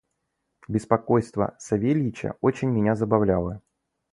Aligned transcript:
Беспокойство 0.67 1.55
Савельича 1.59 2.35
очень 2.41 2.69
меня 2.71 2.95
забавляло. 2.95 3.61